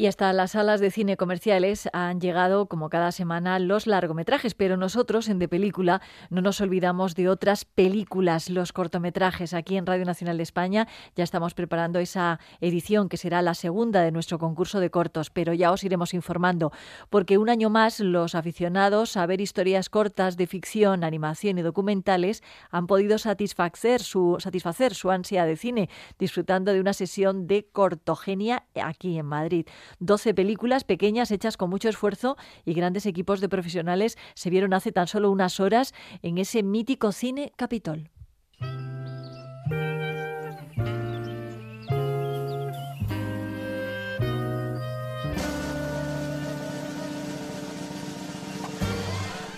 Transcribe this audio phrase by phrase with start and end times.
[0.00, 4.76] Y hasta las salas de cine comerciales han llegado, como cada semana, los largometrajes, pero
[4.76, 9.54] nosotros en De Película no nos olvidamos de otras películas, los cortometrajes.
[9.54, 14.02] Aquí en Radio Nacional de España ya estamos preparando esa edición que será la segunda
[14.02, 16.70] de nuestro concurso de cortos, pero ya os iremos informando,
[17.10, 22.44] porque un año más los aficionados a ver historias cortas de ficción, animación y documentales
[22.70, 25.90] han podido satisfacer su, satisfacer su ansia de cine,
[26.20, 29.66] disfrutando de una sesión de cortogenia aquí en Madrid.
[30.00, 34.92] 12 películas pequeñas hechas con mucho esfuerzo y grandes equipos de profesionales se vieron hace
[34.92, 38.10] tan solo unas horas en ese mítico cine Capitol.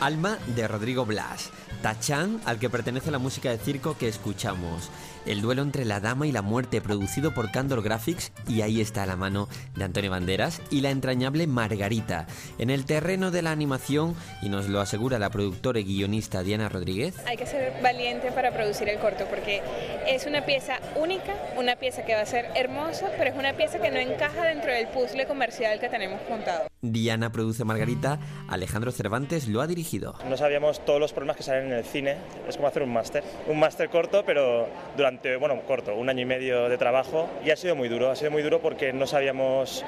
[0.01, 1.53] Alma de Rodrigo Blas.
[1.83, 4.91] Tachán, al que pertenece la música de circo que escuchamos.
[5.27, 9.05] El duelo entre la dama y la muerte, producido por Candor Graphics, y ahí está
[9.05, 12.27] la mano de Antonio Banderas, y la entrañable Margarita.
[12.59, 16.69] En el terreno de la animación, y nos lo asegura la productora y guionista Diana
[16.69, 17.17] Rodríguez.
[17.27, 19.63] Hay que ser valiente para producir el corto, porque
[20.07, 23.79] es una pieza única, una pieza que va a ser hermosa, pero es una pieza
[23.79, 26.67] que no encaja dentro del puzzle comercial que tenemos montado.
[26.83, 30.15] Diana produce Margarita, Alejandro Cervantes lo ha dirigido.
[30.29, 32.17] No sabíamos todos los problemas que salen en el cine,
[32.49, 33.23] es como hacer un máster.
[33.47, 37.57] Un máster corto, pero durante, bueno, corto, un año y medio de trabajo y ha
[37.57, 39.85] sido muy duro, ha sido muy duro porque no sabíamos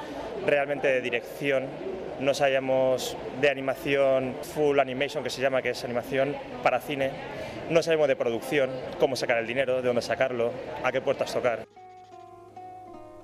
[0.47, 1.67] realmente de dirección,
[2.21, 7.11] no sabíamos de animación full animation, que se llama, que es animación para cine,
[7.71, 11.82] no sabemos de producción, cómo sacar el dinero, de dónde sacarlo, a qué puertas tocar.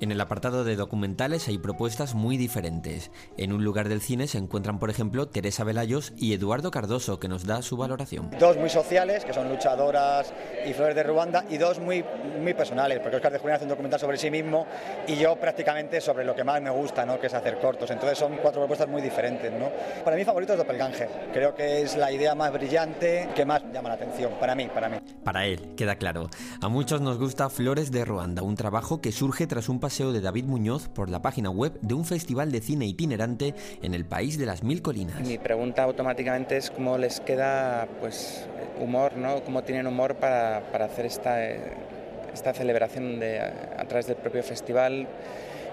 [0.01, 3.11] En el apartado de documentales hay propuestas muy diferentes.
[3.37, 7.27] En un lugar del cine se encuentran, por ejemplo, Teresa Velayos y Eduardo Cardoso, que
[7.27, 8.31] nos da su valoración.
[8.39, 10.33] Dos muy sociales, que son luchadoras
[10.65, 12.05] y Flores de Ruanda, y dos muy,
[12.41, 14.67] muy personales, porque Oscar de Julián hace un documental sobre sí mismo
[15.09, 17.19] y yo prácticamente sobre lo que más me gusta, ¿no?
[17.19, 17.91] que es hacer cortos.
[17.91, 19.53] Entonces son cuatro propuestas muy diferentes.
[19.53, 19.69] ¿no?
[20.05, 21.31] Para mí favorito es Doppelganger.
[21.33, 24.33] Creo que es la idea más brillante que más llama la atención.
[24.39, 24.99] Para mí, para mí.
[25.25, 26.31] Para él, queda claro.
[26.63, 30.21] A muchos nos gusta Flores de Ruanda, un trabajo que surge tras un paseo de
[30.21, 34.37] David Muñoz por la página web de un festival de cine itinerante en el país
[34.37, 35.19] de las mil colinas.
[35.23, 38.47] Mi pregunta automáticamente es cómo les queda pues
[38.79, 39.43] humor, ¿no?
[39.45, 45.09] Cómo tienen humor para, para hacer esta, esta celebración de, a través del propio festival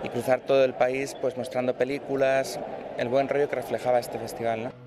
[0.02, 2.58] y cruzar todo el país pues mostrando películas,
[2.98, 4.85] el buen rollo que reflejaba este festival, ¿no?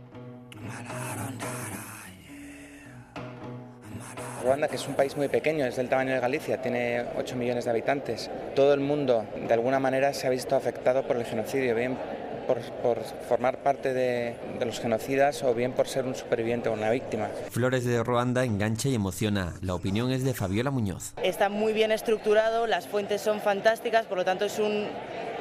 [4.49, 7.67] Ruanda, que es un país muy pequeño, es del tamaño de Galicia, tiene 8 millones
[7.67, 8.31] de habitantes.
[8.57, 11.99] Todo el mundo, de alguna manera, se ha visto afectado por el genocidio, bien
[12.47, 16.73] por, por formar parte de, de, los genocidas o bien por ser un superviviente o
[16.73, 17.29] una víctima.
[17.51, 19.53] Flores de Ruanda engancha y emociona.
[19.61, 21.13] La opinión es de Fabiola Muñoz.
[21.23, 24.87] Está muy bien estructurado, las fuentes son fantásticas, por lo tanto es un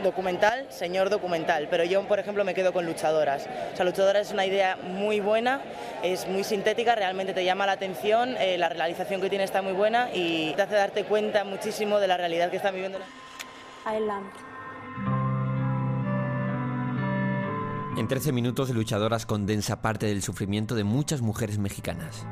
[0.03, 3.47] documental, señor documental, pero yo, por ejemplo, me quedo con Luchadoras.
[3.73, 5.61] O sea, Luchadoras es una idea muy buena,
[6.03, 9.73] es muy sintética, realmente te llama la atención, eh, la realización que tiene está muy
[9.73, 12.99] buena y te hace darte cuenta muchísimo de la realidad que están viviendo.
[13.85, 14.39] Adelante.
[17.97, 22.27] En 13 minutos, Luchadoras condensa parte del sufrimiento de muchas mujeres mexicanas.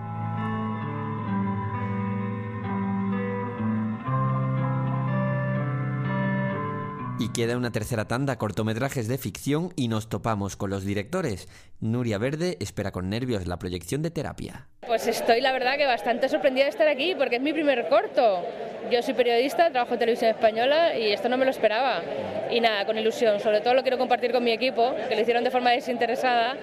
[7.17, 11.47] Y queda una tercera tanda, cortometrajes de ficción, y nos topamos con los directores.
[11.79, 14.67] Nuria Verde espera con nervios la proyección de terapia.
[14.85, 18.43] Pues estoy, la verdad, que bastante sorprendida de estar aquí, porque es mi primer corto.
[18.91, 22.03] Yo soy periodista, trabajo en televisión española y esto no me lo esperaba.
[22.51, 23.39] Y nada, con ilusión.
[23.39, 26.57] Sobre todo lo quiero compartir con mi equipo, que lo hicieron de forma desinteresada.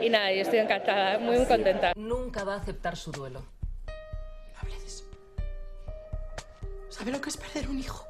[0.00, 1.92] Y nada, y estoy encantada, muy, muy contenta.
[1.96, 3.40] Nunca va a aceptar su duelo.
[3.86, 5.04] No hable de eso.
[6.88, 8.07] ¿Sabe lo que es perder un hijo?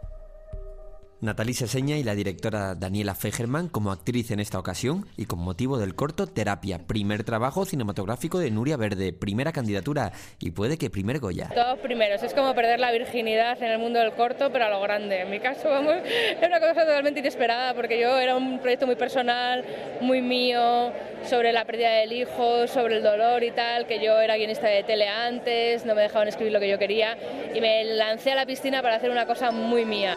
[1.21, 5.77] Natalie Seseña y la directora Daniela Fegerman como actriz en esta ocasión y con motivo
[5.77, 11.19] del corto Terapia, primer trabajo cinematográfico de Nuria Verde, primera candidatura y puede que primer
[11.19, 11.51] Goya.
[11.53, 14.81] Todos primeros, es como perder la virginidad en el mundo del corto, pero a lo
[14.81, 15.23] grande.
[15.23, 18.95] En mi caso, vamos, es una cosa totalmente inesperada porque yo era un proyecto muy
[18.95, 19.65] personal,
[20.01, 20.93] muy mío,
[21.25, 24.85] sobre la pérdida del hijo, sobre el dolor y tal, que yo era guionista de
[24.85, 27.19] tele antes, no me dejaban escribir lo que yo quería
[27.53, 30.15] y me lancé a la piscina para hacer una cosa muy mía.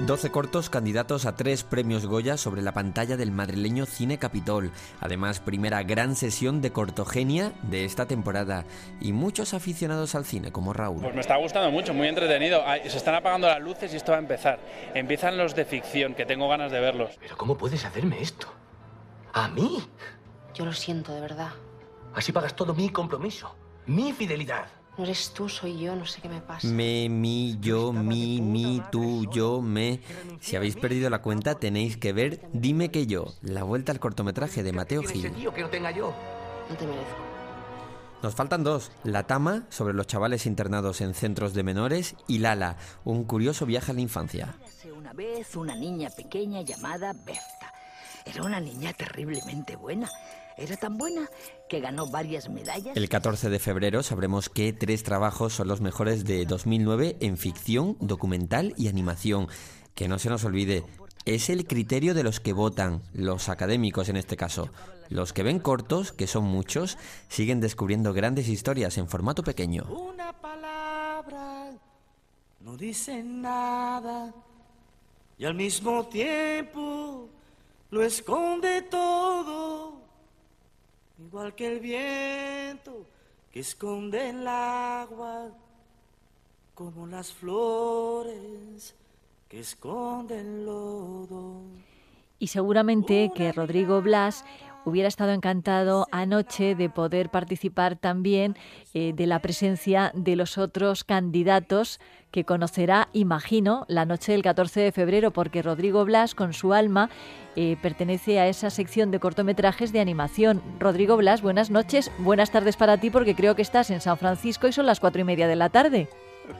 [0.00, 4.72] 12 cortos candidatos a tres premios Goya sobre la pantalla del madrileño Cine Capitol.
[5.00, 8.64] Además, primera gran sesión de cortogenia de esta temporada.
[9.00, 11.00] Y muchos aficionados al cine, como Raúl.
[11.00, 12.60] Pues me está gustando mucho, muy entretenido.
[12.88, 14.58] Se están apagando las luces y esto va a empezar.
[14.94, 17.10] Empiezan los de ficción, que tengo ganas de verlos.
[17.20, 18.48] Pero ¿cómo puedes hacerme esto?
[19.32, 19.78] ¿A mí?
[20.54, 21.52] Yo lo siento, de verdad.
[22.14, 23.54] Así pagas todo mi compromiso,
[23.86, 24.66] mi fidelidad.
[24.96, 26.68] No eres tú, soy yo, no sé qué me pasa.
[26.68, 30.00] Me, mi, yo, mi, mi, tú, yo, me.
[30.40, 34.62] Si habéis perdido la cuenta, tenéis que ver Dime que yo, la vuelta al cortometraje
[34.62, 35.32] de Mateo Gil.
[35.52, 36.14] que no tenga yo?
[36.70, 37.34] No te merezco.
[38.22, 42.78] Nos faltan dos, La Tama, sobre los chavales internados en centros de menores, y Lala,
[43.04, 44.54] un curioso viaje a la infancia.
[44.96, 47.74] Una vez una niña pequeña llamada Berta.
[48.24, 50.08] Era una niña terriblemente buena.
[50.56, 51.28] Era tan buena
[51.68, 52.96] que ganó varias medallas.
[52.96, 57.96] El 14 de febrero sabremos qué tres trabajos son los mejores de 2009 en ficción,
[58.00, 59.48] documental y animación.
[59.94, 60.84] Que no se nos olvide,
[61.24, 64.68] es el criterio de los que votan, los académicos en este caso.
[65.08, 66.98] Los que ven cortos, que son muchos,
[67.28, 69.84] siguen descubriendo grandes historias en formato pequeño.
[69.84, 71.72] Una palabra
[72.60, 74.32] no dice nada
[75.38, 77.28] y al mismo tiempo
[77.90, 79.63] lo esconde todo,
[81.34, 83.06] igual que el viento
[83.50, 85.50] que esconde el agua,
[86.76, 88.94] como las flores
[89.48, 91.62] que esconden el lodo.
[92.38, 94.44] Y seguramente que Rodrigo Blas
[94.84, 98.56] hubiera estado encantado anoche de poder participar también
[98.92, 102.00] eh, de la presencia de los otros candidatos
[102.30, 107.08] que conocerá, imagino, la noche del 14 de febrero, porque Rodrigo Blas, con su alma,
[107.54, 110.60] eh, pertenece a esa sección de cortometrajes de animación.
[110.80, 114.66] Rodrigo Blas, buenas noches, buenas tardes para ti, porque creo que estás en San Francisco
[114.66, 116.08] y son las cuatro y media de la tarde.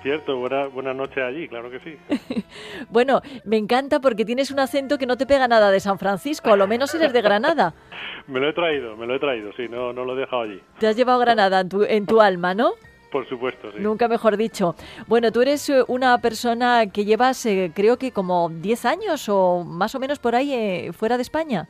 [0.02, 1.96] Cierto, buena, buena noche allí, claro que sí.
[2.90, 6.52] bueno, me encanta porque tienes un acento que no te pega nada de San Francisco,
[6.52, 7.74] a lo menos eres de Granada.
[8.26, 10.60] me lo he traído, me lo he traído, sí, no, no lo he dejado allí.
[10.78, 12.72] Te has llevado Granada en tu, en tu alma, ¿no?
[13.10, 13.78] Por supuesto, sí.
[13.78, 14.74] Nunca mejor dicho.
[15.06, 19.64] Bueno, tú eres eh, una persona que llevas, eh, creo que como 10 años o
[19.64, 21.68] más o menos por ahí eh, fuera de España.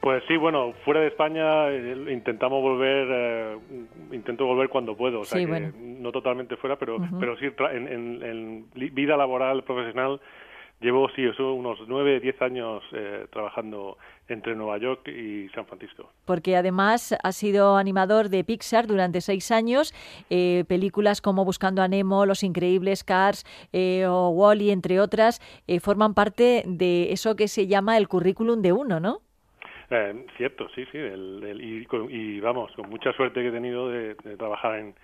[0.00, 3.58] Pues sí, bueno, fuera de España eh, intentamos volver, eh,
[4.12, 8.70] intento volver cuando puedo, o sea que no totalmente fuera, pero, pero sí en, en,
[8.72, 10.20] vida laboral, profesional,
[10.80, 13.98] llevo sí, eso, unos nueve, diez años eh, trabajando
[14.28, 16.10] entre Nueva York y San Francisco.
[16.24, 19.92] Porque además has sido animador de Pixar durante seis años,
[20.28, 23.44] películas como Buscando a Nemo, Los Increíbles Cars
[24.06, 25.40] o Wally, entre otras,
[25.80, 29.20] forman parte de eso que se llama el currículum de uno, ¿no?
[29.90, 30.98] Eh, cierto, sí, sí.
[30.98, 34.94] y, vamos, con mucha suerte que he tenido de, trabajar en,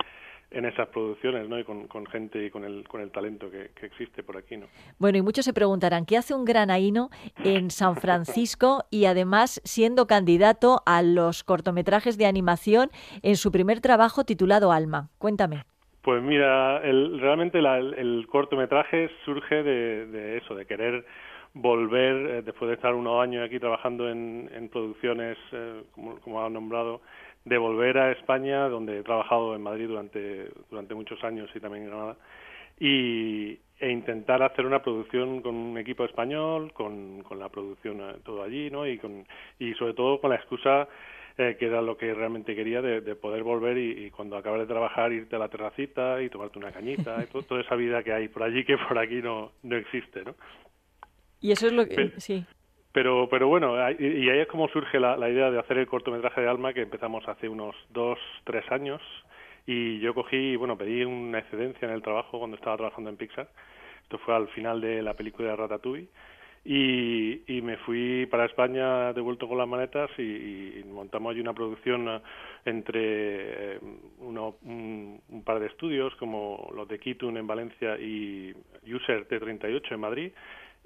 [0.51, 1.59] en esas producciones, ¿no?
[1.59, 4.67] Y con, gente y con el, con el talento que, existe por aquí, ¿no?
[4.97, 7.09] Bueno, y muchos se preguntarán, ¿qué hace un granaíno
[7.43, 12.89] en San Francisco y además siendo candidato a los cortometrajes de animación
[13.21, 15.09] en su primer trabajo titulado Alma?
[15.17, 15.63] Cuéntame.
[16.01, 21.05] Pues mira, el, realmente el, cortometraje surge de, de eso, de querer
[21.53, 26.45] volver, eh, después de estar unos años aquí trabajando en, en producciones, eh, como, como
[26.45, 27.01] han nombrado,
[27.47, 31.83] de volver a España, donde he trabajado en Madrid durante, durante muchos años y también
[31.83, 32.17] en Granada,
[32.79, 38.15] y, e intentar hacer una producción con un equipo español, con, con la producción eh,
[38.23, 38.87] todo allí, ¿no?
[38.87, 39.25] Y, con,
[39.59, 40.87] y sobre todo con la excusa
[41.37, 45.13] que era lo que realmente quería de, de poder volver y, cuando acabas de trabajar
[45.13, 48.41] irte a la terracita y tomarte una cañita y toda esa vida que hay por
[48.41, 50.33] allí que por aquí no, no existe, ¿no?
[51.39, 52.11] Y eso es lo que...
[52.17, 52.43] sí.
[52.91, 56.49] Pero, pero bueno, y ahí es como surge la, idea de hacer el cortometraje de
[56.49, 59.01] Alma que empezamos hace unos dos, tres años
[59.65, 63.49] y yo cogí, bueno, pedí una excedencia en el trabajo cuando estaba trabajando en Pixar.
[64.03, 66.07] Esto fue al final de la película de Ratatouille.
[66.63, 72.21] Y, y me fui para España devuelto con las maletas y, montamos allí una producción
[72.65, 73.79] entre eh,
[74.19, 78.53] uno, un, un, par de estudios como los de Kitun en Valencia y
[78.83, 80.31] User T38 en Madrid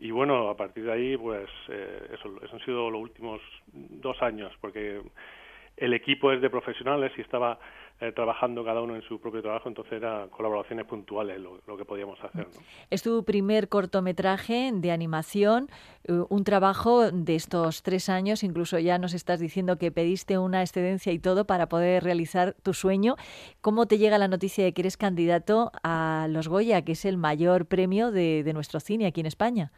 [0.01, 3.39] y bueno, a partir de ahí, pues eh, eso, eso, han sido los últimos
[3.71, 4.99] dos años, porque
[5.77, 7.59] el equipo es de profesionales y estaba
[7.99, 12.17] eh, trabajando cada uno en su propio trabajo, entonces eran colaboraciones puntuales lo, que podíamos
[12.23, 12.47] hacer.
[12.47, 12.61] ¿no?
[12.89, 15.69] Es tu primer cortometraje de animación,
[16.05, 20.61] eh, un trabajo de estos tres años, incluso ya nos estás diciendo que pediste una
[20.61, 23.17] excedencia y todo para poder realizar tu sueño.
[23.61, 27.17] ¿Cómo te llega la noticia de que eres candidato a los Goya, que es el
[27.17, 29.71] mayor premio de, de nuestro cine aquí en España?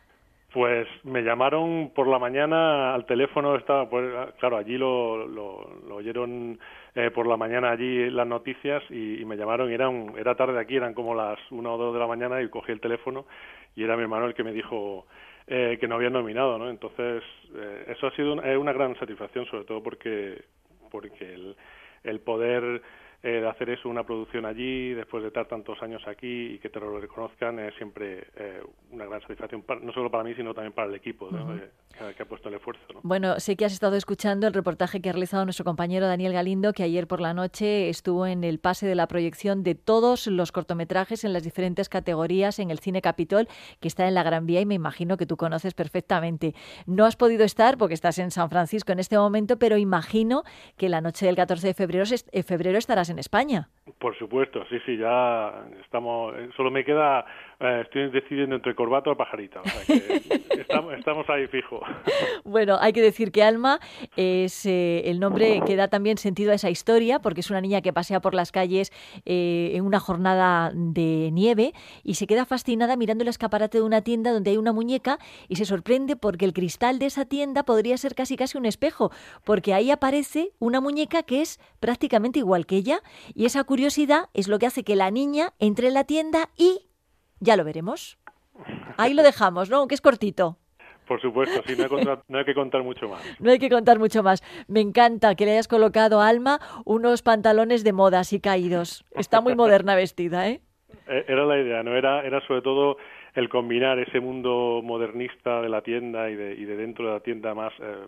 [0.53, 4.05] Pues me llamaron por la mañana al teléfono, estaba, pues,
[4.37, 6.59] claro, allí lo, lo, oyeron
[6.93, 10.75] eh, por la mañana allí las noticias y, me llamaron, y era, era tarde aquí,
[10.75, 13.25] eran como las una o dos de la mañana y cogí el teléfono
[13.75, 15.07] y era mi hermano el que me dijo
[15.47, 16.69] eh, que no había nominado, ¿no?
[16.69, 17.23] Entonces,
[17.55, 20.39] eh, eso ha sido una, una gran satisfacción, sobre todo porque,
[20.91, 21.55] porque el,
[22.03, 22.83] el poder
[23.23, 26.69] eh, de hacer eso, una producción allí, después de estar tantos años aquí y que
[26.69, 28.61] te lo reconozcan, es siempre eh,
[28.91, 31.29] una gran satisfacción, no solo para mí, sino también para el equipo
[32.15, 32.81] que, ha puesto el esfuerzo.
[33.03, 36.73] Bueno, sé que has estado escuchando el reportaje que ha realizado nuestro compañero Daniel Galindo,
[36.73, 40.51] que ayer por la noche estuvo en el pase de la proyección de todos los
[40.51, 43.47] cortometrajes en las diferentes categorías en el Cine Capitol,
[43.79, 46.53] que está en la Gran Vía y me imagino que tú conoces perfectamente.
[46.85, 50.43] No has podido estar porque estás en San Francisco en este momento, pero imagino
[50.77, 52.05] que la noche del 14 de febrero,
[52.45, 53.69] febrero estarás en España.
[53.99, 56.33] Por supuesto, sí, sí, ya estamos.
[56.55, 57.25] Solo me queda
[57.59, 59.61] eh, estoy decidiendo entre corbato o pajarita.
[60.97, 61.81] estamos, ahí fijo.
[62.43, 63.79] Bueno, hay que decir que Alma
[64.15, 67.81] es eh, el nombre que da también sentido a esa historia, porque es una niña
[67.81, 68.91] que pasea por las calles
[69.25, 71.73] eh, en una jornada de nieve
[72.03, 75.55] y se queda fascinada mirando el escaparate de una tienda donde hay una muñeca y
[75.55, 79.11] se sorprende porque el cristal de esa tienda podría ser casi casi un espejo,
[79.43, 83.01] porque ahí aparece una muñeca que es prácticamente igual que ella
[83.33, 86.87] y esa curiosidad es lo que hace que la niña entre en la tienda y
[87.39, 88.17] ya lo veremos.
[88.97, 89.87] Ahí lo dejamos, ¿no?
[89.87, 90.57] Que es cortito.
[91.07, 91.83] Por supuesto, sí, no
[92.37, 93.41] hay, que contar mucho más.
[93.41, 94.41] No hay que contar mucho más.
[94.67, 99.05] Me encanta que le hayas colocado a Alma unos pantalones de moda así caídos.
[99.11, 100.61] Está muy moderna vestida, ¿eh?
[101.07, 101.25] ¿eh?
[101.27, 101.95] Era la idea, ¿no?
[101.95, 102.97] Era, era sobre todo
[103.35, 107.19] el combinar ese mundo modernista de la tienda y de, y de dentro de la
[107.19, 108.05] tienda más, eh,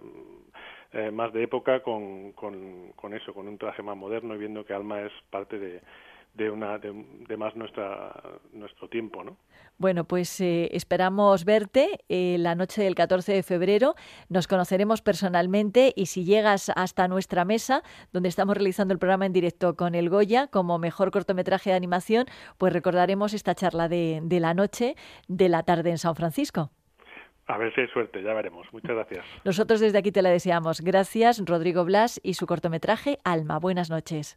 [0.94, 4.66] eh, más de época con, con, con eso, con un traje más moderno y viendo
[4.66, 5.82] que Alma es parte de,
[6.36, 8.14] de, una, de, más nuestra,
[8.54, 9.24] nuestro tiempo.
[9.24, 9.38] ¿no?
[9.78, 13.96] Bueno, pues eh, esperamos verte eh, la noche del 14 de febrero.
[14.30, 19.34] Nos conoceremos personalmente y si llegas hasta nuestra mesa, donde estamos realizando el programa en
[19.34, 22.26] directo con el Goya como mejor cortometraje de animación,
[22.58, 24.96] pues recordaremos esta charla de, de la noche
[25.28, 26.72] de la tarde en San Francisco.
[27.48, 28.66] A ver si hay suerte, ya veremos.
[28.72, 29.24] Muchas gracias.
[29.44, 30.82] Nosotros desde aquí te la deseamos.
[30.82, 33.60] Gracias, Rodrigo Blas y su cortometraje Alma.
[33.60, 34.34] Buenas noches.